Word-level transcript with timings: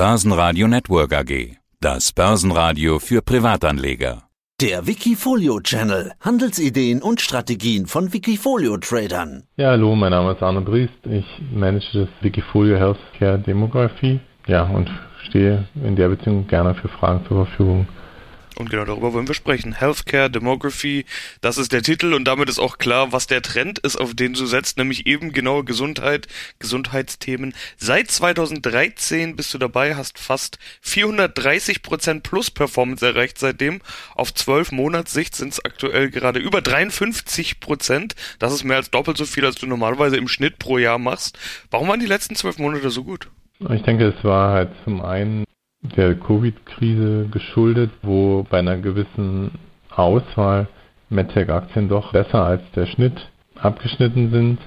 Börsenradio 0.00 0.66
Network 0.66 1.12
AG. 1.12 1.58
Das 1.78 2.10
Börsenradio 2.14 2.98
für 2.98 3.20
Privatanleger. 3.20 4.22
Der 4.58 4.86
Wikifolio 4.86 5.60
Channel. 5.60 6.12
Handelsideen 6.20 7.02
und 7.02 7.20
Strategien 7.20 7.84
von 7.84 8.10
Wikifolio 8.10 8.78
Tradern. 8.78 9.42
Ja, 9.58 9.72
hallo, 9.72 9.94
mein 9.94 10.12
Name 10.12 10.32
ist 10.32 10.42
Arne 10.42 10.62
Briest. 10.62 10.94
Ich 11.04 11.26
manage 11.52 11.84
das 11.92 12.08
Wikifolio 12.22 12.78
Healthcare 12.78 13.38
Demography. 13.40 14.20
Ja, 14.46 14.62
und 14.62 14.88
stehe 15.28 15.68
in 15.84 15.96
der 15.96 16.08
Beziehung 16.08 16.46
gerne 16.46 16.74
für 16.74 16.88
Fragen 16.88 17.22
zur 17.28 17.44
Verfügung. 17.44 17.86
Und 18.60 18.68
genau 18.68 18.84
darüber 18.84 19.14
wollen 19.14 19.26
wir 19.26 19.34
sprechen. 19.34 19.72
Healthcare, 19.72 20.30
Demography, 20.30 21.06
das 21.40 21.56
ist 21.56 21.72
der 21.72 21.80
Titel 21.80 22.12
und 22.12 22.24
damit 22.24 22.50
ist 22.50 22.58
auch 22.58 22.76
klar, 22.76 23.10
was 23.10 23.26
der 23.26 23.40
Trend 23.40 23.78
ist, 23.78 23.96
auf 23.96 24.14
den 24.14 24.34
du 24.34 24.44
setzt, 24.44 24.76
nämlich 24.76 25.06
eben 25.06 25.32
genaue 25.32 25.64
Gesundheit, 25.64 26.28
Gesundheitsthemen. 26.58 27.54
Seit 27.78 28.10
2013 28.10 29.34
bist 29.34 29.54
du 29.54 29.58
dabei, 29.58 29.96
hast 29.96 30.18
fast 30.18 30.58
430 30.82 31.82
Prozent 31.82 32.22
plus 32.22 32.50
Performance 32.50 33.06
erreicht 33.06 33.38
seitdem. 33.38 33.80
Auf 34.14 34.34
12 34.34 34.72
Monatssicht 34.72 35.34
sind 35.34 35.54
es 35.54 35.64
aktuell 35.64 36.10
gerade 36.10 36.38
über 36.38 36.60
53 36.60 37.60
Prozent. 37.60 38.14
Das 38.40 38.52
ist 38.52 38.64
mehr 38.64 38.76
als 38.76 38.90
doppelt 38.90 39.16
so 39.16 39.24
viel, 39.24 39.46
als 39.46 39.56
du 39.56 39.66
normalerweise 39.66 40.18
im 40.18 40.28
Schnitt 40.28 40.58
pro 40.58 40.76
Jahr 40.76 40.98
machst. 40.98 41.38
Warum 41.70 41.88
waren 41.88 42.00
die 42.00 42.04
letzten 42.04 42.34
zwölf 42.34 42.58
Monate 42.58 42.90
so 42.90 43.04
gut? 43.04 43.30
Ich 43.70 43.82
denke, 43.84 44.08
es 44.08 44.22
war 44.22 44.52
halt 44.52 44.70
zum 44.84 45.00
einen 45.00 45.44
der 45.82 46.14
Covid-Krise 46.14 47.28
geschuldet, 47.30 47.90
wo 48.02 48.44
bei 48.48 48.58
einer 48.58 48.76
gewissen 48.76 49.52
Auswahl 49.90 50.68
MedTech-Aktien 51.08 51.88
doch 51.88 52.12
besser 52.12 52.44
als 52.44 52.62
der 52.74 52.86
Schnitt 52.86 53.28
abgeschnitten 53.56 54.30
sind, 54.30 54.58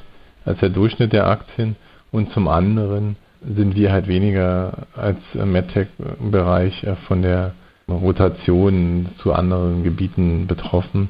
als 0.45 0.59
der 0.59 0.69
Durchschnitt 0.69 1.13
der 1.13 1.27
Aktien. 1.27 1.75
Und 2.11 2.31
zum 2.33 2.47
anderen 2.47 3.15
sind 3.41 3.75
wir 3.75 3.91
halt 3.91 4.07
weniger 4.07 4.87
als 4.95 5.17
MedTech-Bereich 5.33 6.85
von 7.07 7.21
der 7.21 7.53
Rotation 7.87 9.09
zu 9.17 9.33
anderen 9.33 9.83
Gebieten 9.83 10.47
betroffen, 10.47 11.09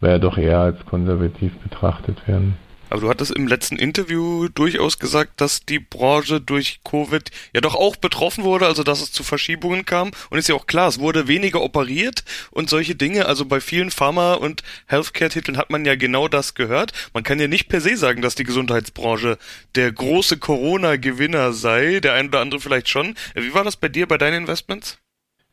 weil 0.00 0.12
ja 0.12 0.18
doch 0.18 0.38
eher 0.38 0.60
als 0.60 0.84
konservativ 0.86 1.56
betrachtet 1.60 2.26
werden. 2.28 2.56
Aber 2.92 3.00
du 3.00 3.08
hattest 3.08 3.30
im 3.30 3.46
letzten 3.46 3.76
Interview 3.76 4.48
durchaus 4.48 4.98
gesagt, 4.98 5.40
dass 5.40 5.64
die 5.64 5.78
Branche 5.78 6.42
durch 6.42 6.80
Covid 6.84 7.30
ja 7.54 7.62
doch 7.62 7.74
auch 7.74 7.96
betroffen 7.96 8.44
wurde, 8.44 8.66
also 8.66 8.82
dass 8.82 9.00
es 9.00 9.12
zu 9.12 9.22
Verschiebungen 9.22 9.86
kam. 9.86 10.10
Und 10.28 10.36
ist 10.36 10.50
ja 10.50 10.54
auch 10.54 10.66
klar, 10.66 10.88
es 10.88 11.00
wurde 11.00 11.26
weniger 11.26 11.62
operiert 11.62 12.22
und 12.50 12.68
solche 12.68 12.94
Dinge. 12.94 13.24
Also 13.24 13.46
bei 13.46 13.62
vielen 13.62 13.90
Pharma- 13.90 14.34
und 14.34 14.62
Healthcare-Titeln 14.88 15.56
hat 15.56 15.70
man 15.70 15.86
ja 15.86 15.94
genau 15.94 16.28
das 16.28 16.52
gehört. 16.52 16.92
Man 17.14 17.22
kann 17.22 17.40
ja 17.40 17.48
nicht 17.48 17.70
per 17.70 17.80
se 17.80 17.96
sagen, 17.96 18.20
dass 18.20 18.34
die 18.34 18.44
Gesundheitsbranche 18.44 19.38
der 19.74 19.90
große 19.90 20.36
Corona-Gewinner 20.36 21.54
sei. 21.54 22.00
Der 22.00 22.12
ein 22.12 22.28
oder 22.28 22.40
andere 22.40 22.60
vielleicht 22.60 22.90
schon. 22.90 23.14
Wie 23.34 23.54
war 23.54 23.64
das 23.64 23.76
bei 23.76 23.88
dir, 23.88 24.06
bei 24.06 24.18
deinen 24.18 24.42
Investments? 24.42 24.98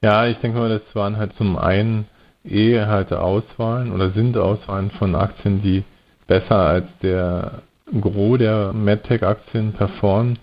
Ja, 0.02 0.28
ich 0.28 0.38
denke 0.40 0.60
mal, 0.60 0.68
das 0.68 0.94
waren 0.94 1.16
halt 1.16 1.32
zum 1.38 1.58
einen 1.58 2.06
eh 2.44 2.82
halt 2.82 3.14
Auswahlen 3.14 3.94
oder 3.94 4.12
sind 4.12 4.36
Auswahlen 4.36 4.92
von 4.92 5.16
Aktien, 5.16 5.62
die 5.62 5.86
besser 6.30 6.56
als 6.56 6.86
der 7.02 7.64
Gros 8.00 8.38
der 8.38 8.72
MedTech-Aktien 8.72 9.74
performen, 9.74 10.38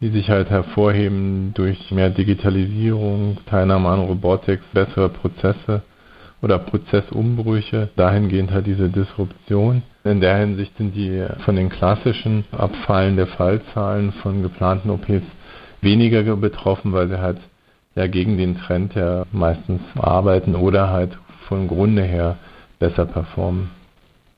die 0.00 0.08
sich 0.08 0.30
halt 0.30 0.48
hervorheben 0.48 1.52
durch 1.54 1.90
mehr 1.90 2.10
Digitalisierung, 2.10 3.38
Teilnahme 3.46 3.88
an 3.88 4.00
Robotics, 4.00 4.64
bessere 4.72 5.08
Prozesse 5.08 5.82
oder 6.40 6.58
Prozessumbrüche, 6.58 7.88
dahingehend 7.96 8.52
halt 8.52 8.66
diese 8.66 8.88
Disruption. 8.88 9.82
In 10.04 10.20
der 10.20 10.36
Hinsicht 10.36 10.76
sind 10.78 10.94
die 10.94 11.26
von 11.44 11.56
den 11.56 11.68
klassischen 11.68 12.44
Abfallen 12.52 13.16
der 13.16 13.26
Fallzahlen 13.26 14.12
von 14.22 14.42
geplanten 14.42 14.90
OPs 14.90 15.22
weniger 15.80 16.22
betroffen, 16.36 16.92
weil 16.92 17.08
sie 17.08 17.18
halt 17.18 17.38
ja 17.96 18.06
gegen 18.06 18.38
den 18.38 18.56
Trend 18.56 18.94
ja 18.94 19.24
meistens 19.32 19.80
arbeiten 19.96 20.54
oder 20.54 20.90
halt 20.90 21.18
von 21.48 21.66
Grunde 21.66 22.02
her 22.02 22.36
besser 22.78 23.06
performen 23.06 23.70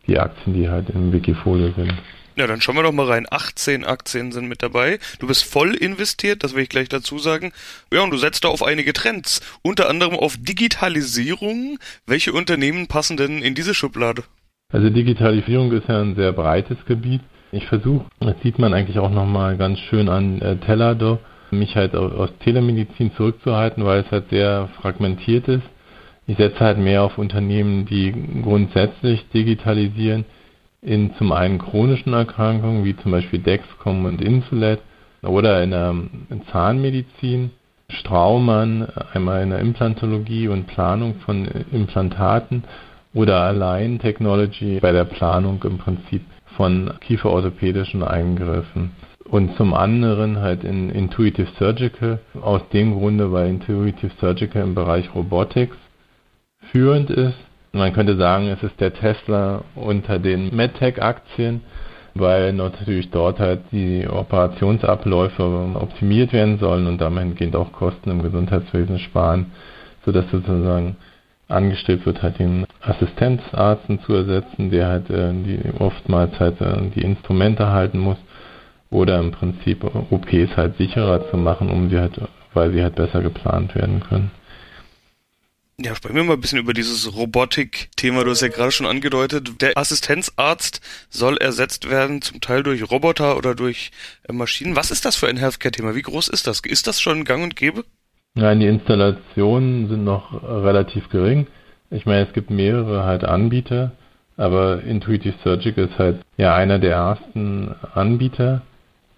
die 0.06 0.18
Aktien, 0.18 0.54
die 0.54 0.68
halt 0.68 0.90
im 0.90 1.12
Wikifolio 1.12 1.72
sind. 1.76 1.94
Ja, 2.36 2.46
dann 2.46 2.60
schauen 2.60 2.76
wir 2.76 2.82
doch 2.82 2.92
mal 2.92 3.06
rein. 3.06 3.26
18 3.30 3.84
Aktien 3.84 4.30
sind 4.30 4.46
mit 4.46 4.62
dabei. 4.62 4.98
Du 5.20 5.26
bist 5.26 5.42
voll 5.42 5.74
investiert, 5.74 6.44
das 6.44 6.54
will 6.54 6.64
ich 6.64 6.68
gleich 6.68 6.90
dazu 6.90 7.18
sagen. 7.18 7.52
Ja, 7.90 8.02
und 8.02 8.10
du 8.10 8.18
setzt 8.18 8.44
da 8.44 8.48
auf 8.48 8.62
einige 8.62 8.92
Trends. 8.92 9.40
Unter 9.62 9.88
anderem 9.88 10.14
auf 10.14 10.36
Digitalisierung. 10.36 11.78
Welche 12.06 12.34
Unternehmen 12.34 12.88
passen 12.88 13.16
denn 13.16 13.40
in 13.40 13.54
diese 13.54 13.72
Schublade? 13.72 14.24
Also 14.70 14.90
Digitalisierung 14.90 15.72
ist 15.72 15.88
ja 15.88 16.02
ein 16.02 16.14
sehr 16.14 16.32
breites 16.32 16.76
Gebiet. 16.86 17.22
Ich 17.52 17.66
versuche, 17.68 18.04
das 18.20 18.34
sieht 18.42 18.58
man 18.58 18.74
eigentlich 18.74 18.98
auch 18.98 19.10
nochmal 19.10 19.56
ganz 19.56 19.78
schön 19.88 20.10
an 20.10 20.42
äh, 20.42 20.56
Tellado, 20.56 21.18
mich 21.50 21.74
halt 21.74 21.94
aus 21.94 22.28
Telemedizin 22.44 23.12
zurückzuhalten, 23.16 23.84
weil 23.84 24.00
es 24.00 24.10
halt 24.10 24.28
sehr 24.28 24.68
fragmentiert 24.82 25.48
ist. 25.48 25.62
Ich 26.28 26.36
setze 26.36 26.60
halt 26.60 26.78
mehr 26.78 27.04
auf 27.04 27.18
Unternehmen, 27.18 27.86
die 27.86 28.12
grundsätzlich 28.42 29.28
digitalisieren 29.28 30.24
in 30.82 31.14
zum 31.14 31.32
einen 31.32 31.58
chronischen 31.58 32.12
Erkrankungen, 32.12 32.84
wie 32.84 32.96
zum 32.96 33.12
Beispiel 33.12 33.38
Dexcom 33.38 34.04
und 34.04 34.20
Insulet, 34.20 34.80
oder 35.22 35.62
in 35.62 35.70
der 35.70 35.94
Zahnmedizin, 36.52 37.50
Straumann, 37.88 38.88
einmal 39.12 39.42
in 39.42 39.50
der 39.50 39.60
Implantologie 39.60 40.48
und 40.48 40.66
Planung 40.66 41.16
von 41.24 41.46
Implantaten 41.72 42.64
oder 43.14 43.40
Align 43.42 43.98
Technology 44.00 44.80
bei 44.80 44.92
der 44.92 45.04
Planung 45.04 45.62
im 45.64 45.78
Prinzip 45.78 46.22
von 46.56 46.92
kieferorthopädischen 47.00 48.02
Eingriffen. 48.02 48.90
Und 49.24 49.56
zum 49.56 49.74
anderen 49.74 50.40
halt 50.40 50.64
in 50.64 50.90
Intuitive 50.90 51.48
Surgical, 51.58 52.20
aus 52.40 52.62
dem 52.72 52.98
Grunde, 52.98 53.32
weil 53.32 53.48
Intuitive 53.48 54.12
Surgical 54.20 54.62
im 54.62 54.74
Bereich 54.74 55.12
Robotics 55.14 55.76
führend 56.72 57.10
ist. 57.10 57.36
Man 57.72 57.92
könnte 57.92 58.16
sagen, 58.16 58.48
es 58.48 58.62
ist 58.62 58.80
der 58.80 58.94
Tesla 58.94 59.62
unter 59.74 60.18
den 60.18 60.54
MedTech-Aktien, 60.54 61.60
weil 62.14 62.52
natürlich 62.52 63.10
dort 63.10 63.38
halt 63.38 63.60
die 63.72 64.06
Operationsabläufe 64.08 65.42
optimiert 65.74 66.32
werden 66.32 66.58
sollen 66.58 66.86
und 66.86 67.00
damit 67.00 67.54
auch 67.54 67.72
Kosten 67.72 68.10
im 68.10 68.22
Gesundheitswesen 68.22 68.98
sparen, 68.98 69.52
sodass 70.04 70.24
sozusagen 70.30 70.96
angestrebt 71.48 72.06
wird, 72.06 72.22
halt 72.22 72.38
den 72.38 72.66
Assistenzarzten 72.80 74.00
zu 74.00 74.14
ersetzen, 74.14 74.70
der 74.70 74.88
halt 74.88 75.10
äh, 75.10 75.32
die 75.32 75.60
oftmals 75.78 76.38
halt 76.40 76.60
äh, 76.60 76.90
die 76.94 77.02
Instrumente 77.02 77.68
halten 77.68 77.98
muss 77.98 78.16
oder 78.90 79.18
im 79.18 79.30
Prinzip 79.30 79.84
OPs 79.84 80.56
halt 80.56 80.76
sicherer 80.76 81.28
zu 81.30 81.36
machen, 81.36 81.70
um 81.70 81.90
sie 81.90 81.98
halt, 81.98 82.20
weil 82.54 82.72
sie 82.72 82.82
halt 82.82 82.96
besser 82.96 83.22
geplant 83.22 83.74
werden 83.74 84.00
können. 84.00 84.30
Ja, 85.78 85.94
sprechen 85.94 86.16
wir 86.16 86.24
mal 86.24 86.32
ein 86.32 86.40
bisschen 86.40 86.58
über 86.58 86.72
dieses 86.72 87.14
Robotik-Thema. 87.14 88.24
Du 88.24 88.30
hast 88.30 88.40
ja 88.40 88.48
gerade 88.48 88.72
schon 88.72 88.86
angedeutet, 88.86 89.60
der 89.60 89.76
Assistenzarzt 89.76 90.80
soll 91.10 91.36
ersetzt 91.36 91.90
werden, 91.90 92.22
zum 92.22 92.40
Teil 92.40 92.62
durch 92.62 92.90
Roboter 92.90 93.36
oder 93.36 93.54
durch 93.54 93.90
äh, 94.26 94.32
Maschinen. 94.32 94.74
Was 94.74 94.90
ist 94.90 95.04
das 95.04 95.16
für 95.16 95.28
ein 95.28 95.36
Healthcare-Thema? 95.36 95.94
Wie 95.94 96.00
groß 96.00 96.28
ist 96.28 96.46
das? 96.46 96.60
Ist 96.60 96.86
das 96.86 96.98
schon 96.98 97.24
gang 97.24 97.44
und 97.44 97.56
gäbe? 97.56 97.84
Nein, 98.34 98.60
die 98.60 98.66
Installationen 98.66 99.88
sind 99.88 100.02
noch 100.02 100.42
relativ 100.42 101.10
gering. 101.10 101.46
Ich 101.90 102.06
meine, 102.06 102.26
es 102.26 102.32
gibt 102.32 102.48
mehrere 102.48 103.04
halt 103.04 103.24
Anbieter, 103.24 103.92
aber 104.38 104.82
Intuitive 104.82 105.34
Surgical 105.44 105.88
ist 105.88 105.98
halt 105.98 106.22
ja 106.38 106.54
einer 106.54 106.78
der 106.78 106.92
ersten 106.92 107.74
Anbieter. 107.92 108.62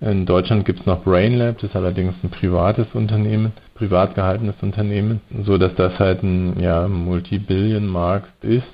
In 0.01 0.27
Deutschland 0.27 0.65
gibt 0.65 0.81
es 0.81 0.87
noch 0.87 1.03
BrainLab, 1.03 1.59
das 1.59 1.71
ist 1.71 1.77
allerdings 1.77 2.15
ein 2.23 2.31
privates 2.31 2.87
Unternehmen, 2.95 3.53
privat 3.75 4.15
gehaltenes 4.15 4.55
Unternehmen, 4.63 5.21
so 5.45 5.59
dass 5.59 5.75
das 5.75 5.99
halt 5.99 6.23
ein 6.23 6.61
ja, 6.61 6.87
Multibillion-Markt 6.87 8.45
ist, 8.45 8.67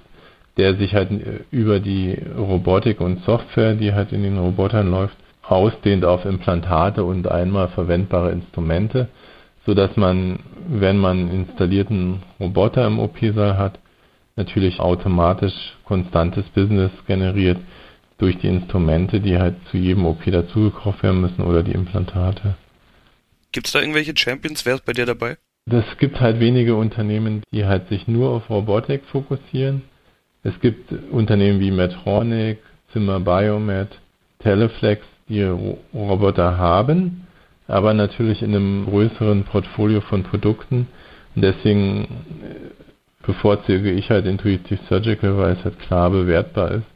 der 0.59 0.75
sich 0.75 0.95
halt 0.95 1.11
über 1.51 1.81
die 1.81 2.19
Robotik 2.37 3.01
und 3.01 3.25
Software, 3.25 3.75
die 3.75 3.95
halt 3.95 4.12
in 4.12 4.23
den 4.23 4.37
Robotern 4.37 4.91
läuft, 4.91 5.17
ausdehnt 5.43 6.05
auf 6.05 6.27
Implantate 6.27 7.05
und 7.05 7.27
einmal 7.27 7.69
verwendbare 7.69 8.31
Instrumente, 8.31 9.09
so 9.65 9.73
dass 9.73 9.97
man, 9.97 10.41
wenn 10.69 10.99
man 10.99 11.31
installierten 11.31 12.23
Roboter 12.38 12.87
im 12.87 12.99
OP-Saal 12.99 13.56
hat, 13.56 13.79
natürlich 14.37 14.79
automatisch 14.79 15.55
konstantes 15.85 16.44
Business 16.50 16.91
generiert 17.06 17.59
durch 18.25 18.38
die 18.38 18.49
Instrumente, 18.49 19.21
die 19.21 19.37
halt 19.37 19.56
zu 19.71 19.76
jedem 19.76 20.06
OP 20.06 20.25
dazugekauft 20.25 21.03
werden 21.03 21.21
müssen 21.21 21.43
oder 21.43 21.62
die 21.62 21.73
Implantate. 21.73 22.55
Gibt 23.53 23.67
es 23.67 23.75
da 23.75 23.81
irgendwelche 23.81 24.17
Champions? 24.17 24.65
Wer 24.65 24.76
ist 24.76 24.87
bei 24.87 24.94
dir 24.94 25.05
dabei? 25.05 25.37
Es 25.71 25.85
gibt 25.99 26.21
halt 26.21 26.41
wenige 26.41 26.75
Unternehmen, 26.75 27.43
die 27.53 27.67
halt 27.67 27.88
sich 27.88 28.09
nur 28.09 28.31
auf 28.31 28.49
Robotik 28.49 29.05
fokussieren. 29.12 29.82
Es 30.43 30.59
gibt 30.61 30.91
Unternehmen 31.11 31.61
wie 31.61 31.71
Medtronic, 31.71 32.61
Zimmer 32.94 33.21
Biomed, 33.21 33.88
Teleflex, 34.38 35.03
die 35.29 35.43
Roboter 35.43 36.56
haben, 36.56 37.26
aber 37.69 37.93
natürlich 37.93 38.41
in 38.41 38.55
einem 38.55 38.87
größeren 38.87 39.44
Portfolio 39.44 40.00
von 40.00 40.23
Produkten. 40.23 40.88
Und 41.37 41.43
deswegen 41.43 42.05
äh, 42.05 43.26
bevorzuge 43.26 43.91
ich 43.91 44.09
halt 44.09 44.25
Intuitive 44.25 44.81
Surgical, 44.88 45.37
weil 45.37 45.53
es 45.53 45.65
halt 45.65 45.79
klar 45.79 46.09
bewertbar 46.09 46.71
ist 46.73 46.94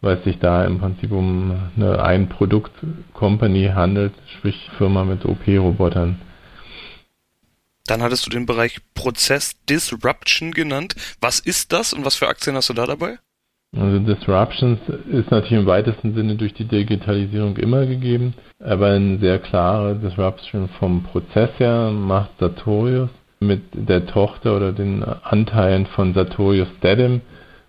weil 0.00 0.16
es 0.18 0.24
sich 0.24 0.38
da 0.38 0.64
im 0.64 0.78
Prinzip 0.78 1.10
um 1.12 1.70
eine 1.76 2.02
Ein-Produkt-Company 2.02 3.70
handelt, 3.74 4.14
sprich 4.36 4.70
Firma 4.78 5.04
mit 5.04 5.24
OP-Robotern. 5.24 6.20
Dann 7.86 8.02
hattest 8.02 8.26
du 8.26 8.30
den 8.30 8.46
Bereich 8.46 8.78
Prozess 8.94 9.56
Disruption 9.64 10.52
genannt. 10.52 10.94
Was 11.20 11.40
ist 11.40 11.72
das 11.72 11.92
und 11.92 12.04
was 12.04 12.16
für 12.16 12.28
Aktien 12.28 12.54
hast 12.54 12.68
du 12.68 12.74
da 12.74 12.86
dabei? 12.86 13.18
Also 13.76 13.98
Disruptions 13.98 14.78
ist 15.10 15.30
natürlich 15.30 15.60
im 15.60 15.66
weitesten 15.66 16.14
Sinne 16.14 16.36
durch 16.36 16.54
die 16.54 16.64
Digitalisierung 16.64 17.56
immer 17.58 17.84
gegeben, 17.84 18.34
aber 18.60 18.88
eine 18.88 19.18
sehr 19.18 19.38
klare 19.38 19.94
Disruption 19.96 20.70
vom 20.78 21.02
Prozess 21.02 21.50
her 21.58 21.90
macht 21.90 22.30
Sartorius 22.40 23.10
mit 23.40 23.62
der 23.72 24.06
Tochter 24.06 24.56
oder 24.56 24.72
den 24.72 25.02
Anteilen 25.02 25.86
von 25.86 26.14
Sartorius 26.14 26.68
Dedim, 26.82 27.20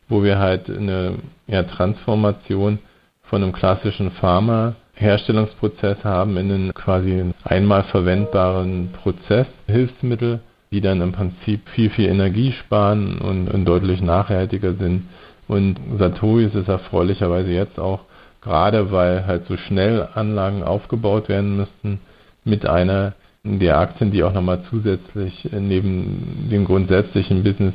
wo 0.07 0.23
wir 0.23 0.39
halt 0.39 0.69
eine 0.69 1.15
ja, 1.49 1.63
Transformation 1.63 2.79
von 3.23 3.43
einem 3.43 3.53
klassischen 3.53 4.11
Pharma-Herstellungsprozess 4.11 6.03
haben 6.03 6.37
in 6.37 6.51
einen 6.51 6.73
quasi 6.73 7.33
einmal 7.43 7.83
verwendbaren 7.83 8.89
Prozesshilfsmittel, 8.93 10.39
die 10.71 10.81
dann 10.81 11.01
im 11.01 11.11
Prinzip 11.11 11.67
viel, 11.69 11.89
viel 11.89 12.09
Energie 12.09 12.51
sparen 12.51 13.19
und, 13.19 13.49
und 13.49 13.65
deutlich 13.65 14.01
nachhaltiger 14.01 14.75
sind. 14.75 15.07
Und 15.47 15.79
Sartorius 15.97 16.53
ist 16.53 16.69
erfreulicherweise 16.69 17.51
jetzt 17.51 17.79
auch, 17.79 18.01
gerade 18.41 18.91
weil 18.91 19.25
halt 19.25 19.47
so 19.47 19.57
schnell 19.57 20.07
Anlagen 20.13 20.63
aufgebaut 20.63 21.27
werden 21.29 21.57
müssten, 21.57 21.99
mit 22.45 22.65
einer 22.67 23.13
der 23.43 23.79
Aktien, 23.79 24.11
die 24.11 24.23
auch 24.23 24.33
nochmal 24.33 24.61
zusätzlich 24.69 25.49
neben 25.51 26.47
dem 26.51 26.65
grundsätzlichen 26.65 27.43
Business 27.43 27.73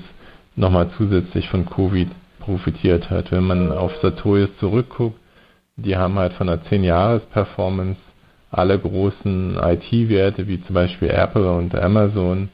nochmal 0.57 0.91
zusätzlich 0.97 1.49
von 1.49 1.67
Covid 1.67 2.09
profitiert 2.45 3.11
hat. 3.11 3.33
Wenn 3.33 3.45
man 3.45 3.73
auf 3.73 3.93
Sartorius 4.03 4.51
zurückguckt, 4.61 5.19
die 5.77 5.97
haben 5.97 6.19
halt 6.19 6.35
von 6.35 6.47
der 6.47 6.63
10-Jahres-Performance 6.63 8.01
alle 8.51 8.79
großen 8.79 9.57
IT-Werte 9.57 10.47
wie 10.47 10.63
zum 10.65 10.75
Beispiel 10.75 11.11
Apple 11.11 11.51
und 11.51 11.75
Amazon 11.75 12.49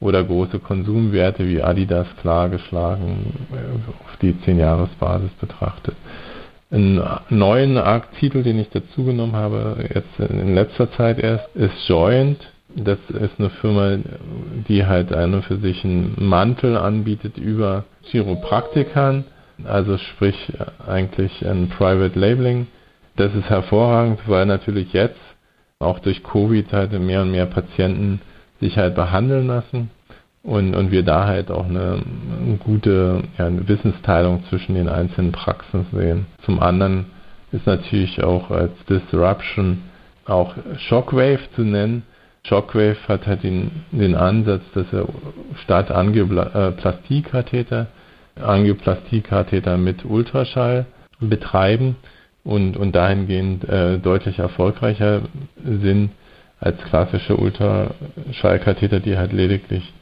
oder 0.00 0.24
große 0.24 0.58
Konsumwerte 0.58 1.46
wie 1.46 1.62
Adidas 1.62 2.06
klar 2.20 2.48
geschlagen 2.48 3.34
auf 4.04 4.16
die 4.22 4.32
10-Jahres-Basis 4.32 5.30
betrachtet. 5.40 5.94
Einen 6.70 7.02
neuen 7.28 7.78
Titel, 8.18 8.42
den 8.42 8.58
ich 8.58 8.70
dazu 8.70 9.04
genommen 9.04 9.36
habe, 9.36 9.88
jetzt 9.94 10.18
in 10.18 10.54
letzter 10.54 10.90
Zeit 10.92 11.18
erst, 11.18 11.54
ist 11.54 11.86
Joint. 11.86 12.38
Das 12.74 12.98
ist 13.10 13.38
eine 13.38 13.50
Firma, 13.50 13.98
die 14.66 14.86
halt 14.86 15.12
eine 15.12 15.42
für 15.42 15.58
sich 15.58 15.84
einen 15.84 16.14
Mantel 16.16 16.78
anbietet 16.78 17.36
über 17.36 17.84
Chiropraktikern, 18.04 19.24
also 19.64 19.98
sprich 19.98 20.52
eigentlich 20.86 21.46
ein 21.46 21.68
Private 21.68 22.18
Labeling. 22.18 22.66
Das 23.16 23.34
ist 23.34 23.48
hervorragend, 23.48 24.20
weil 24.26 24.46
natürlich 24.46 24.92
jetzt 24.92 25.20
auch 25.78 25.98
durch 25.98 26.22
Covid 26.22 26.72
halt 26.72 26.92
mehr 26.92 27.22
und 27.22 27.30
mehr 27.30 27.46
Patienten 27.46 28.20
sich 28.60 28.78
halt 28.78 28.94
behandeln 28.94 29.48
lassen 29.48 29.90
und, 30.42 30.74
und 30.74 30.90
wir 30.90 31.02
da 31.02 31.26
halt 31.26 31.50
auch 31.50 31.66
eine, 31.66 32.02
eine 32.40 32.56
gute 32.56 33.22
ja, 33.38 33.46
eine 33.46 33.68
Wissensteilung 33.68 34.44
zwischen 34.48 34.74
den 34.74 34.88
einzelnen 34.88 35.32
Praxen 35.32 35.86
sehen. 35.92 36.26
Zum 36.44 36.60
anderen 36.60 37.06
ist 37.52 37.66
natürlich 37.66 38.22
auch 38.22 38.50
als 38.50 38.72
Disruption 38.88 39.82
auch 40.24 40.54
Shockwave 40.78 41.40
zu 41.54 41.62
nennen. 41.62 42.04
Shockwave 42.44 42.96
hat 43.06 43.26
halt 43.26 43.42
den, 43.44 43.84
den 43.92 44.14
Ansatz, 44.14 44.62
dass 44.74 44.92
er 44.92 45.06
statt 45.62 45.90
Angioplastie-Katheter 45.90 47.88
Angioplastie-Katheter 48.36 49.76
mit 49.76 50.04
Ultraschall 50.04 50.86
betreiben 51.20 51.96
und, 52.44 52.76
und 52.76 52.92
dahingehend 52.94 53.64
äh, 53.68 53.98
deutlich 53.98 54.38
erfolgreicher 54.38 55.22
sind 55.64 56.10
als 56.60 56.78
klassische 56.82 57.36
Ultraschallkatheter, 57.36 59.00
die 59.00 59.16
halt 59.16 59.32
lediglich 59.32 59.92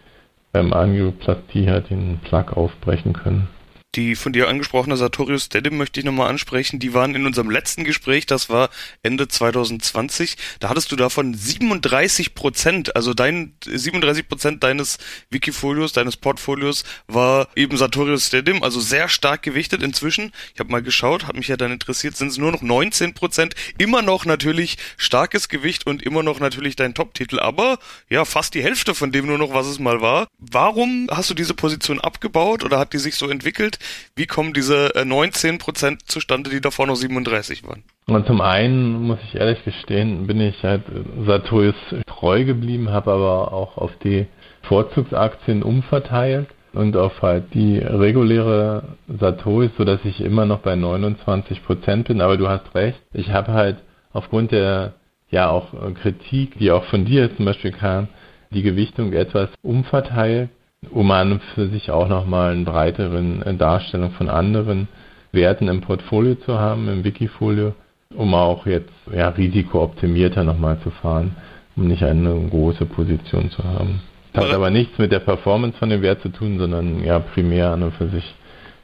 beim 0.52 0.72
Angioplastie 0.72 1.68
halt 1.70 1.90
den 1.90 2.18
Plug 2.24 2.56
aufbrechen 2.56 3.12
können. 3.12 3.48
Die 3.96 4.14
von 4.14 4.32
dir 4.32 4.46
angesprochene 4.46 4.96
Sartorius 4.96 5.48
Dedim 5.48 5.76
möchte 5.76 5.98
ich 5.98 6.06
nochmal 6.06 6.30
ansprechen. 6.30 6.78
Die 6.78 6.94
waren 6.94 7.16
in 7.16 7.26
unserem 7.26 7.50
letzten 7.50 7.82
Gespräch, 7.82 8.24
das 8.24 8.48
war 8.48 8.70
Ende 9.02 9.26
2020. 9.26 10.36
Da 10.60 10.68
hattest 10.68 10.92
du 10.92 10.96
davon 10.96 11.34
37 11.34 12.36
Prozent, 12.36 12.94
also 12.94 13.14
dein 13.14 13.54
37 13.64 14.28
Prozent 14.28 14.62
deines 14.62 14.98
Wikifolios, 15.30 15.92
deines 15.92 16.16
Portfolios 16.16 16.84
war 17.08 17.48
eben 17.56 17.76
Sartorius 17.76 18.30
Dedim, 18.30 18.62
also 18.62 18.78
sehr 18.78 19.08
stark 19.08 19.42
gewichtet 19.42 19.82
inzwischen. 19.82 20.30
Ich 20.54 20.60
habe 20.60 20.70
mal 20.70 20.82
geschaut, 20.82 21.26
hat 21.26 21.34
mich 21.34 21.48
ja 21.48 21.56
dann 21.56 21.72
interessiert, 21.72 22.16
sind 22.16 22.28
es 22.28 22.38
nur 22.38 22.52
noch 22.52 22.62
19 22.62 23.14
Prozent. 23.14 23.56
Immer 23.76 24.02
noch 24.02 24.24
natürlich 24.24 24.78
starkes 24.98 25.48
Gewicht 25.48 25.88
und 25.88 26.00
immer 26.00 26.22
noch 26.22 26.38
natürlich 26.38 26.76
dein 26.76 26.94
Top-Titel, 26.94 27.40
aber 27.40 27.80
ja, 28.08 28.24
fast 28.24 28.54
die 28.54 28.62
Hälfte 28.62 28.94
von 28.94 29.10
dem 29.10 29.26
nur 29.26 29.38
noch, 29.38 29.52
was 29.52 29.66
es 29.66 29.80
mal 29.80 30.00
war. 30.00 30.28
Warum 30.38 31.08
hast 31.10 31.28
du 31.28 31.34
diese 31.34 31.54
Position 31.54 32.00
abgebaut 32.00 32.62
oder 32.62 32.78
hat 32.78 32.92
die 32.92 32.98
sich 32.98 33.16
so 33.16 33.28
entwickelt? 33.28 33.79
Wie 34.16 34.26
kommen 34.26 34.52
diese 34.52 34.92
19 35.04 35.54
äh, 35.54 35.58
Prozent 35.58 36.02
zustande, 36.06 36.50
die 36.50 36.60
davor 36.60 36.86
noch 36.86 36.96
37 36.96 37.66
waren? 37.66 37.82
Und 38.06 38.26
zum 38.26 38.40
einen 38.40 39.02
muss 39.02 39.18
ich 39.24 39.36
ehrlich 39.36 39.64
gestehen, 39.64 40.26
bin 40.26 40.40
ich 40.40 40.62
halt 40.62 40.82
Sartorius 41.26 41.76
treu 42.06 42.44
geblieben, 42.44 42.90
habe 42.90 43.12
aber 43.12 43.52
auch 43.52 43.76
auf 43.76 43.92
die 44.02 44.26
Vorzugsaktien 44.62 45.62
umverteilt 45.62 46.48
und 46.72 46.96
auf 46.96 47.22
halt 47.22 47.54
die 47.54 47.78
reguläre 47.78 48.96
Sartorius, 49.08 49.72
sodass 49.76 50.00
ich 50.04 50.20
immer 50.20 50.46
noch 50.46 50.60
bei 50.60 50.76
29 50.76 51.64
Prozent 51.64 52.08
bin. 52.08 52.20
Aber 52.20 52.36
du 52.36 52.48
hast 52.48 52.74
recht, 52.74 53.00
ich 53.12 53.30
habe 53.30 53.52
halt 53.52 53.78
aufgrund 54.12 54.52
der 54.52 54.94
ja 55.30 55.48
auch 55.48 55.68
Kritik, 56.02 56.58
die 56.58 56.70
auch 56.70 56.84
von 56.84 57.04
dir 57.04 57.34
zum 57.36 57.44
Beispiel 57.44 57.72
kam, 57.72 58.08
die 58.50 58.62
Gewichtung 58.62 59.12
etwas 59.12 59.48
umverteilt 59.62 60.50
um 60.88 61.10
an 61.10 61.40
für 61.54 61.68
sich 61.68 61.90
auch 61.90 62.08
nochmal 62.08 62.52
eine 62.52 62.64
breiteren 62.64 63.42
äh, 63.42 63.54
Darstellung 63.54 64.12
von 64.12 64.28
anderen 64.28 64.88
Werten 65.32 65.68
im 65.68 65.80
Portfolio 65.80 66.34
zu 66.36 66.58
haben, 66.58 66.88
im 66.88 67.04
Wikifolio, 67.04 67.74
um 68.14 68.34
auch 68.34 68.66
jetzt 68.66 68.90
ja, 69.12 69.28
risikooptimierter 69.28 70.42
nochmal 70.42 70.78
zu 70.82 70.90
fahren, 70.90 71.36
um 71.76 71.86
nicht 71.86 72.02
eine 72.02 72.34
große 72.50 72.86
Position 72.86 73.50
zu 73.50 73.62
haben. 73.62 74.00
Das 74.32 74.44
hat 74.46 74.54
aber 74.54 74.70
nichts 74.70 74.98
mit 74.98 75.12
der 75.12 75.20
Performance 75.20 75.76
von 75.78 75.90
dem 75.90 76.02
Wert 76.02 76.22
zu 76.22 76.28
tun, 76.30 76.58
sondern 76.58 77.04
ja 77.04 77.18
primär 77.18 77.70
an 77.70 77.82
und 77.82 77.94
für 77.94 78.08
sich 78.08 78.34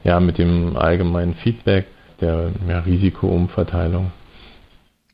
ja 0.03 0.19
mit 0.19 0.37
dem 0.37 0.77
allgemeinen 0.77 1.35
Feedback 1.35 1.85
der 2.21 2.51
ja, 2.67 2.79
Risikoumverteilung. 2.79 4.11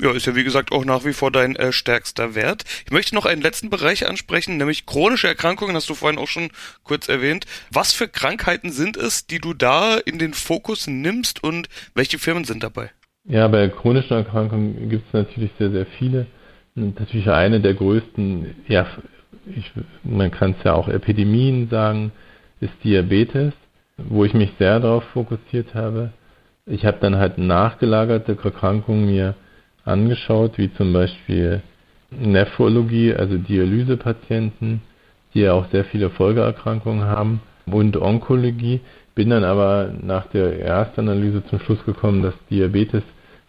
Ja, 0.04 0.12
ist 0.12 0.26
ja 0.26 0.36
wie 0.36 0.44
gesagt 0.44 0.74
auch 0.74 0.84
nach 0.84 1.06
wie 1.06 1.14
vor 1.14 1.32
dein 1.32 1.56
äh, 1.56 1.72
stärkster 1.72 2.36
Wert. 2.36 2.66
Ich 2.86 2.92
möchte 2.92 3.16
noch 3.16 3.26
einen 3.26 3.42
letzten 3.42 3.70
Bereich 3.70 4.06
ansprechen, 4.06 4.58
nämlich 4.58 4.86
chronische 4.86 5.30
Erkrankungen, 5.30 5.78
hast 5.78 5.90
du 5.90 5.94
vorhin 5.94 6.20
auch 6.20 6.28
schon 6.28 6.50
kurz 6.84 7.08
erwähnt. 7.08 7.46
Was 7.72 7.94
für 7.94 8.10
Krankheiten 8.10 8.70
sind 8.70 8.98
es, 8.98 9.28
die 9.28 9.40
du 9.40 9.54
da 9.54 9.96
in 9.96 10.20
den 10.20 10.34
Fokus 10.34 10.88
nimmst 10.88 11.42
und 11.42 11.70
welche 11.96 12.20
Firmen 12.20 12.44
sind 12.44 12.64
dabei? 12.64 12.92
Ja, 13.24 13.48
bei 13.48 13.70
chronischen 13.70 14.18
Erkrankungen 14.18 14.90
gibt 14.90 15.08
es 15.08 15.14
natürlich 15.14 15.52
sehr, 15.58 15.72
sehr 15.72 15.86
viele. 15.86 16.28
Natürlich 16.76 17.30
eine 17.30 17.62
der 17.62 17.74
größten, 17.74 18.56
ja, 18.68 18.86
ich, 19.46 19.72
man 20.04 20.32
kann 20.32 20.54
es 20.60 20.66
ja 20.66 20.74
auch 20.74 20.90
Epidemien 20.90 21.70
sagen, 21.70 22.12
ist 22.60 22.74
Diabetes, 22.84 23.54
wo 23.96 24.26
ich 24.26 24.34
mich 24.34 24.50
sehr 24.60 24.82
darauf 24.82 25.06
fokussiert 25.14 25.74
habe. 25.74 26.12
Ich 26.66 26.86
habe 26.86 26.98
dann 27.00 27.16
halt 27.16 27.38
nachgelagerte 27.38 28.38
Erkrankungen 28.44 29.06
mir 29.06 29.36
angeschaut, 29.86 30.58
wie 30.58 30.74
zum 30.74 30.94
Beispiel 30.94 31.62
Nephrologie, 32.12 33.14
also 33.14 33.38
Dialysepatienten, 33.38 34.82
die 35.34 35.42
ja 35.42 35.54
auch 35.54 35.70
sehr 35.72 35.86
viele 35.86 36.10
Folgeerkrankungen 36.10 37.06
haben, 37.06 37.42
und 37.66 37.98
Onkologie. 37.98 38.82
Bin 39.16 39.30
dann 39.30 39.44
aber 39.44 39.92
nach 40.02 40.28
der 40.28 40.60
Erstanalyse 40.60 41.46
zum 41.46 41.60
Schluss 41.60 41.84
gekommen, 41.86 42.24
dass 42.24 42.34
Diabetes 42.50 43.04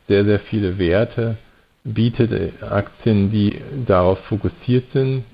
sehr, 0.08 0.24
sehr 0.24 0.40
viele 0.40 0.78
Werte 0.78 1.36
bietet, 1.84 2.62
Aktien, 2.62 3.30
die 3.30 3.60
darauf 3.86 4.18
fokussiert 4.24 4.84
sind. 4.92 5.24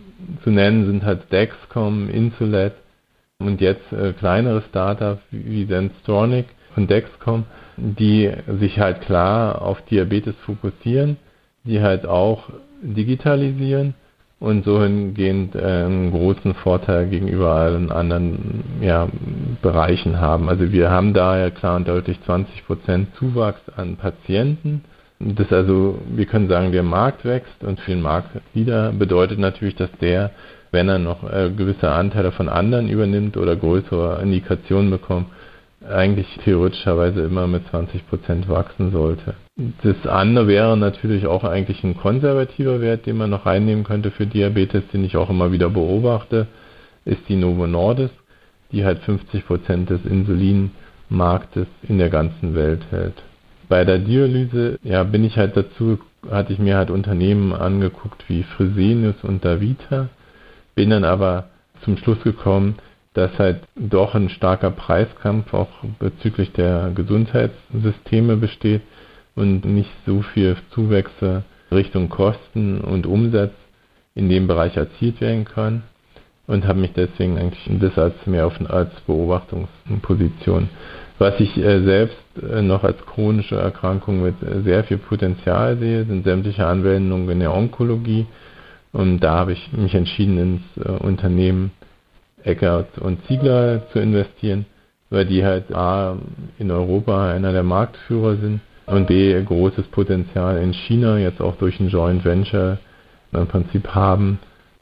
Zu 0.44 0.50
nennen 0.50 0.86
sind 0.86 1.04
halt 1.04 1.32
Dexcom, 1.32 2.08
Insulet 2.10 2.74
und 3.38 3.60
jetzt 3.60 3.92
äh, 3.92 4.12
kleinere 4.12 4.62
Startups 4.68 5.22
wie 5.30 5.64
Senstronic 5.64 6.46
und 6.76 6.90
Dexcom, 6.90 7.44
die 7.80 8.30
sich 8.58 8.78
halt 8.78 9.00
klar 9.02 9.62
auf 9.62 9.80
Diabetes 9.82 10.34
fokussieren, 10.44 11.16
die 11.64 11.80
halt 11.80 12.06
auch 12.06 12.50
digitalisieren 12.82 13.94
und 14.40 14.64
so 14.64 14.82
hingehend 14.82 15.54
äh, 15.54 15.60
einen 15.60 16.12
großen 16.12 16.54
Vorteil 16.54 17.08
gegenüber 17.08 17.50
allen 17.50 17.92
anderen 17.92 18.64
ja, 18.80 19.08
Bereichen 19.60 20.18
haben. 20.18 20.48
Also 20.48 20.72
wir 20.72 20.90
haben 20.90 21.12
daher 21.12 21.50
klar 21.50 21.76
und 21.76 21.86
deutlich 21.86 22.18
20 22.24 22.66
Prozent 22.66 23.14
Zuwachs 23.16 23.60
an 23.76 23.96
Patienten. 23.96 24.82
Das 25.18 25.52
also, 25.52 25.98
wir 26.08 26.24
können 26.24 26.48
sagen, 26.48 26.72
der 26.72 26.82
Markt 26.82 27.26
wächst 27.26 27.62
und 27.62 27.78
für 27.80 27.90
den 27.90 28.00
Marktleader 28.00 28.92
bedeutet 28.92 29.38
natürlich, 29.38 29.76
dass 29.76 29.90
der, 30.00 30.30
wenn 30.70 30.88
er 30.88 30.98
noch 30.98 31.30
äh, 31.30 31.50
gewisse 31.50 31.90
Anteile 31.90 32.32
von 32.32 32.48
anderen 32.48 32.88
übernimmt 32.88 33.36
oder 33.36 33.54
größere 33.54 34.22
Indikationen 34.22 34.90
bekommt, 34.90 35.26
eigentlich 35.88 36.26
theoretischerweise 36.44 37.22
immer 37.22 37.46
mit 37.46 37.66
20 37.68 38.08
Prozent 38.08 38.48
wachsen 38.48 38.90
sollte. 38.92 39.34
Das 39.82 40.06
andere 40.06 40.46
wäre 40.46 40.76
natürlich 40.76 41.26
auch 41.26 41.44
eigentlich 41.44 41.82
ein 41.84 41.96
konservativer 41.96 42.80
Wert, 42.80 43.06
den 43.06 43.16
man 43.16 43.30
noch 43.30 43.46
reinnehmen 43.46 43.84
könnte 43.84 44.10
für 44.10 44.26
Diabetes, 44.26 44.82
den 44.92 45.04
ich 45.04 45.16
auch 45.16 45.30
immer 45.30 45.52
wieder 45.52 45.70
beobachte, 45.70 46.46
ist 47.04 47.28
die 47.28 47.36
Novo 47.36 47.66
Nordisk, 47.66 48.14
die 48.72 48.84
halt 48.84 49.00
50 49.00 49.46
Prozent 49.46 49.90
des 49.90 50.04
Insulinmarktes 50.04 51.66
in 51.88 51.98
der 51.98 52.10
ganzen 52.10 52.54
Welt 52.54 52.82
hält. 52.90 53.22
Bei 53.68 53.84
der 53.84 53.98
Dialyse, 53.98 54.78
ja, 54.82 55.04
bin 55.04 55.24
ich 55.24 55.36
halt 55.36 55.56
dazu, 55.56 55.98
hatte 56.30 56.52
ich 56.52 56.58
mir 56.58 56.76
halt 56.76 56.90
Unternehmen 56.90 57.52
angeguckt 57.52 58.24
wie 58.28 58.42
Fresenius 58.42 59.16
und 59.22 59.44
Davita, 59.44 60.08
bin 60.74 60.90
dann 60.90 61.04
aber 61.04 61.48
zum 61.84 61.96
Schluss 61.96 62.22
gekommen, 62.22 62.76
dass 63.14 63.36
halt 63.38 63.62
doch 63.76 64.14
ein 64.14 64.28
starker 64.28 64.70
Preiskampf 64.70 65.52
auch 65.52 65.68
bezüglich 65.98 66.52
der 66.52 66.92
Gesundheitssysteme 66.94 68.36
besteht 68.36 68.82
und 69.34 69.64
nicht 69.64 69.90
so 70.06 70.22
viel 70.22 70.56
Zuwächse 70.70 71.42
Richtung 71.72 72.08
Kosten 72.08 72.80
und 72.80 73.06
Umsatz 73.06 73.52
in 74.14 74.28
dem 74.28 74.46
Bereich 74.46 74.76
erzielt 74.76 75.20
werden 75.20 75.44
können 75.44 75.82
und 76.46 76.66
habe 76.66 76.80
mich 76.80 76.92
deswegen 76.92 77.38
eigentlich 77.38 77.68
das 77.80 77.96
als 77.96 78.14
mehr 78.26 78.46
auf 78.46 78.60
als 78.68 78.90
Beobachtungsposition. 79.06 80.68
Was 81.18 81.38
ich 81.38 81.56
äh, 81.56 81.82
selbst 81.82 82.16
äh, 82.42 82.62
noch 82.62 82.82
als 82.82 82.98
chronische 83.06 83.56
Erkrankung 83.56 84.22
mit 84.22 84.34
sehr 84.64 84.84
viel 84.84 84.98
Potenzial 84.98 85.76
sehe, 85.78 86.04
sind 86.04 86.24
sämtliche 86.24 86.66
Anwendungen 86.66 87.28
in 87.28 87.40
der 87.40 87.54
Onkologie. 87.54 88.26
Und 88.92 89.20
da 89.20 89.36
habe 89.36 89.52
ich 89.52 89.72
mich 89.72 89.94
entschieden, 89.94 90.38
ins 90.38 90.84
äh, 90.84 90.90
Unternehmen 90.90 91.72
Eckert 92.44 92.98
und 92.98 93.24
Ziegler 93.26 93.88
zu 93.92 93.98
investieren, 93.98 94.66
weil 95.10 95.26
die 95.26 95.44
halt 95.44 95.74
A 95.74 96.16
in 96.58 96.70
Europa 96.70 97.30
einer 97.30 97.52
der 97.52 97.62
Marktführer 97.62 98.36
sind 98.36 98.60
und 98.86 99.06
B 99.06 99.40
großes 99.42 99.86
Potenzial 99.88 100.58
in 100.58 100.72
China 100.72 101.18
jetzt 101.18 101.40
auch 101.40 101.56
durch 101.56 101.78
ein 101.80 101.88
Joint 101.88 102.24
Venture 102.24 102.78
im 103.32 103.46
Prinzip 103.46 103.88
haben 103.94 104.38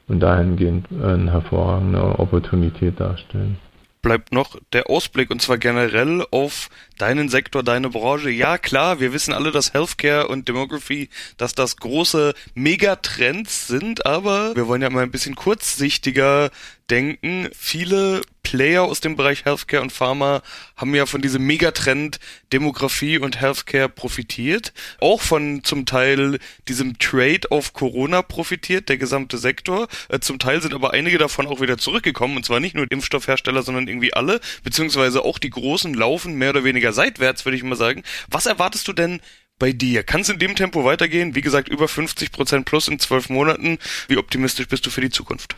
und 0.07 0.19
dahingehend 0.19 0.87
eine 0.91 1.31
hervorragende 1.31 2.19
Opportunität 2.19 2.99
darstellen 2.99 3.57
bleibt 4.01 4.31
noch 4.31 4.55
der 4.73 4.89
Ausblick 4.89 5.29
und 5.29 5.41
zwar 5.41 5.57
generell 5.57 6.25
auf 6.31 6.69
deinen 6.97 7.29
Sektor, 7.29 7.63
deine 7.63 7.89
Branche. 7.89 8.29
Ja, 8.29 8.57
klar, 8.57 8.99
wir 8.99 9.13
wissen 9.13 9.33
alle, 9.33 9.51
dass 9.51 9.73
Healthcare 9.73 10.27
und 10.27 10.47
Demography, 10.47 11.09
dass 11.37 11.53
das 11.53 11.77
große 11.77 12.33
Megatrends 12.53 13.67
sind, 13.67 14.05
aber 14.05 14.55
wir 14.55 14.67
wollen 14.67 14.81
ja 14.81 14.89
mal 14.89 15.03
ein 15.03 15.11
bisschen 15.11 15.35
kurzsichtiger 15.35 16.49
denken. 16.89 17.49
Viele 17.57 18.21
Player 18.43 18.83
aus 18.83 18.99
dem 18.99 19.15
Bereich 19.15 19.45
Healthcare 19.45 19.83
und 19.83 19.91
Pharma 19.91 20.41
haben 20.75 20.95
ja 20.95 21.05
von 21.05 21.21
diesem 21.21 21.45
Megatrend 21.45 22.19
Demografie 22.51 23.17
und 23.19 23.39
Healthcare 23.39 23.89
profitiert. 23.89 24.73
Auch 24.99 25.21
von 25.21 25.63
zum 25.63 25.85
Teil 25.85 26.39
diesem 26.67 26.97
Trade 26.97 27.51
auf 27.51 27.73
Corona 27.73 28.21
profitiert, 28.21 28.89
der 28.89 28.97
gesamte 28.97 29.37
Sektor. 29.37 29.87
Äh, 30.09 30.19
zum 30.19 30.39
Teil 30.39 30.61
sind 30.61 30.73
aber 30.73 30.93
einige 30.93 31.17
davon 31.17 31.47
auch 31.47 31.61
wieder 31.61 31.77
zurückgekommen 31.77 32.37
und 32.37 32.45
zwar 32.45 32.59
nicht 32.59 32.75
nur 32.75 32.89
Impfstoffhersteller, 32.89 33.61
sondern 33.61 33.87
irgendwie 33.87 34.13
alle, 34.13 34.39
beziehungsweise 34.63 35.23
auch 35.23 35.37
die 35.37 35.51
großen 35.51 35.93
laufen 35.93 36.35
mehr 36.35 36.49
oder 36.49 36.63
weniger 36.63 36.93
seitwärts, 36.93 37.45
würde 37.45 37.57
ich 37.57 37.63
mal 37.63 37.75
sagen. 37.75 38.03
Was 38.29 38.45
erwartest 38.45 38.87
du 38.87 38.93
denn 38.93 39.21
bei 39.59 39.73
dir? 39.73 40.03
Kann 40.03 40.21
es 40.21 40.29
in 40.29 40.39
dem 40.39 40.55
Tempo 40.55 40.85
weitergehen? 40.85 41.35
Wie 41.35 41.41
gesagt, 41.41 41.69
über 41.69 41.87
50 41.87 42.31
Prozent 42.31 42.65
plus 42.65 42.87
in 42.87 42.99
zwölf 42.99 43.29
Monaten. 43.29 43.77
Wie 44.07 44.17
optimistisch 44.17 44.67
bist 44.67 44.85
du 44.85 44.89
für 44.89 45.01
die 45.01 45.09
Zukunft? 45.09 45.55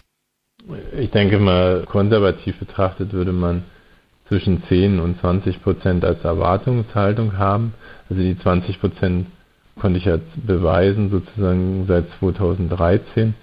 Ich 0.98 1.10
denke 1.12 1.40
mal, 1.40 1.84
konservativ 1.86 2.58
betrachtet 2.60 3.14
würde 3.14 3.32
man 3.32 3.64
zwischen 4.28 4.64
10 4.64 5.00
und 5.00 5.20
20 5.20 5.62
Prozent 5.62 6.06
als 6.06 6.24
Erwartungshaltung 6.24 7.38
haben. 7.38 7.74
Also 8.10 8.22
die 8.22 8.38
20 8.38 8.80
Prozent 8.80 9.28
konnte 9.80 9.98
ich 9.98 10.06
jetzt 10.06 10.46
beweisen, 10.46 11.10
sozusagen 11.10 11.86
seit 11.88 12.06
2013. 12.20 13.34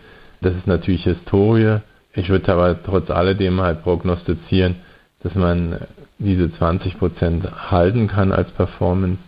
Das 0.40 0.54
ist 0.54 0.66
natürlich 0.66 1.04
Historie. 1.04 1.78
Ich 2.14 2.28
würde 2.28 2.52
aber 2.52 2.82
trotz 2.82 3.10
alledem 3.10 3.60
halt 3.60 3.82
prognostizieren, 3.82 4.76
dass 5.22 5.34
man 5.34 5.78
diese 6.18 6.52
20 6.52 6.98
Prozent 6.98 7.70
halten 7.70 8.08
kann 8.08 8.32
als 8.32 8.50
Performance, 8.52 9.18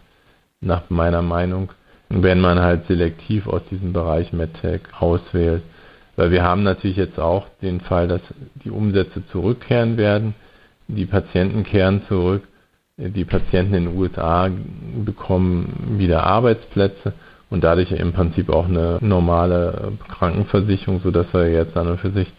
nach 0.60 0.90
meiner 0.90 1.22
Meinung, 1.22 1.70
wenn 2.08 2.40
man 2.40 2.58
halt 2.60 2.86
selektiv 2.86 3.46
aus 3.46 3.62
diesem 3.70 3.92
Bereich 3.92 4.32
MedTech 4.32 4.80
auswählt. 4.98 5.62
Weil 6.16 6.30
wir 6.30 6.42
haben 6.42 6.62
natürlich 6.62 6.96
jetzt 6.96 7.18
auch 7.18 7.46
den 7.62 7.80
Fall, 7.80 8.08
dass 8.08 8.20
die 8.64 8.70
Umsätze 8.70 9.26
zurückkehren 9.28 9.96
werden. 9.96 10.34
Die 10.88 11.06
Patienten 11.06 11.64
kehren 11.64 12.02
zurück. 12.08 12.42
Die 12.96 13.24
Patienten 13.24 13.74
in 13.74 13.84
den 13.86 13.96
USA 13.96 14.50
bekommen 15.04 15.96
wieder 15.98 16.24
Arbeitsplätze 16.24 17.14
und 17.48 17.64
dadurch 17.64 17.92
im 17.92 18.12
Prinzip 18.12 18.50
auch 18.50 18.68
eine 18.68 18.98
normale 19.00 19.92
Krankenversicherung, 20.08 21.00
sodass 21.02 21.32
wir 21.32 21.50
jetzt 21.50 21.76
an 21.76 21.88
und 21.88 22.00
für 22.00 22.10
sich 22.10 22.30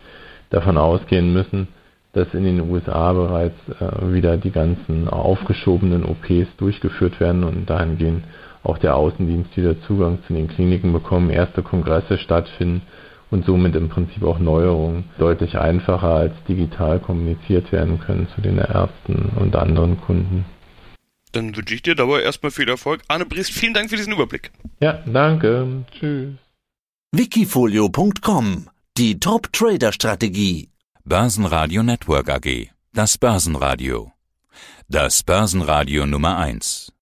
davon 0.52 0.78
ausgehen 0.78 1.34
müssen, 1.34 1.68
dass 2.14 2.34
in 2.34 2.44
den 2.44 2.70
USA 2.70 3.14
bereits 3.14 3.58
äh, 3.80 4.14
wieder 4.14 4.38
die 4.38 4.52
ganzen 4.52 5.08
aufgeschobenen 5.08 6.06
OPs 6.06 6.56
durchgeführt 6.58 7.20
werden 7.20 7.44
und 7.44 7.70
dahingehend 7.70 8.26
auch 8.64 8.78
der 8.78 8.96
Außendienst 8.96 9.56
wieder 9.58 9.82
Zugang 9.82 10.20
zu 10.28 10.34
den 10.34 10.48
Kliniken 10.48 10.94
bekommen, 10.94 11.30
erste 11.30 11.64
Kongresse 11.64 12.18
stattfinden 12.18 12.82
und 13.32 13.46
somit 13.46 13.76
im 13.76 13.90
Prinzip 13.90 14.24
auch 14.24 14.40
Neuerungen 14.40 15.06
deutlich 15.18 15.58
einfacher 15.58 16.10
als 16.10 16.34
digital 16.48 17.00
kommuniziert 17.00 17.72
werden 17.72 18.00
können 18.00 18.28
zu 18.36 18.42
den 18.42 18.58
Ärzten 18.58 19.32
und 19.38 19.56
anderen 19.56 20.00
Kunden. 20.02 20.46
Dann 21.32 21.56
wünsche 21.56 21.74
ich 21.74 21.82
dir 21.82 21.96
dabei 21.96 22.22
erstmal 22.22 22.52
viel 22.52 22.68
Erfolg. 22.68 23.02
Arne 23.08 23.26
Briest, 23.26 23.54
vielen 23.54 23.74
Dank 23.74 23.90
für 23.90 23.96
diesen 23.96 24.14
Überblick. 24.14 24.52
Ja, 24.82 25.02
danke. 25.06 25.86
Tschüss. 25.92 26.36
Wikifolio.com 27.14 28.70
Die 28.98 29.20
Top 29.20 29.52
Trader 29.54 29.94
Strategie. 29.94 30.70
Börsenradio 31.06 31.84
Network 31.84 32.30
AG. 32.30 32.70
Das 32.94 33.18
Börsenradio. 33.18 34.12
Das 34.90 35.24
Börsenradio 35.24 36.06
Nummer 36.06 36.38
1. 36.38 36.90